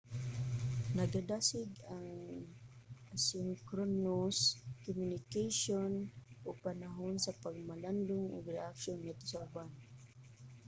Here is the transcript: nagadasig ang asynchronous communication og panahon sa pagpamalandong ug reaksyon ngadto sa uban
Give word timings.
nagadasig 0.95 1.71
ang 1.95 2.07
asynchronous 3.15 4.37
communication 4.85 5.91
og 6.47 6.55
panahon 6.67 7.13
sa 7.19 7.35
pagpamalandong 7.43 8.25
ug 8.35 8.51
reaksyon 8.55 8.97
ngadto 9.01 9.25
sa 9.29 9.43
uban 9.47 9.69